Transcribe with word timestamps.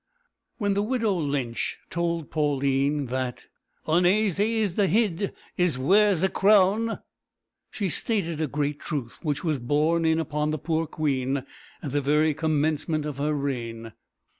When 0.57 0.73
the 0.73 0.81
widow 0.81 1.13
Lynch 1.15 1.77
told 1.91 2.31
Pauline 2.31 3.05
that 3.09 3.45
"onaisy 3.87 4.55
is 4.55 4.73
the 4.73 4.87
hid 4.87 5.31
as 5.59 5.77
wears 5.77 6.23
a 6.23 6.27
crown," 6.29 6.97
she 7.69 7.87
stated 7.87 8.41
a 8.41 8.47
great 8.47 8.79
truth 8.79 9.19
which 9.21 9.43
was 9.43 9.59
borne 9.59 10.03
in 10.03 10.17
upon 10.17 10.49
the 10.49 10.57
poor 10.57 10.87
queen 10.87 11.45
at 11.83 11.91
the 11.91 12.01
very 12.01 12.33
commencement 12.33 13.05
of 13.05 13.17
her 13.17 13.35
reign. 13.35 13.93